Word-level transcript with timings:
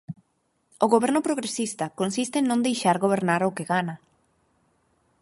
O 0.85 0.87
Goberno 0.93 1.19
progresista 1.27 1.85
consiste 1.99 2.37
en 2.39 2.45
non 2.51 2.63
deixar 2.67 2.95
gobernar 3.03 3.41
o 3.49 3.55
que 3.55 3.67
gana. 3.73 3.95